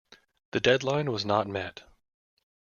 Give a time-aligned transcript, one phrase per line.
[0.49, 1.83] The deadline was not met.